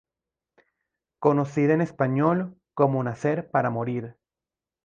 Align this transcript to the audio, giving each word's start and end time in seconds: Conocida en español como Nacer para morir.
Conocida 1.19 1.75
en 1.75 1.81
español 1.81 2.57
como 2.73 3.03
Nacer 3.03 3.51
para 3.51 3.69
morir. 3.69 4.17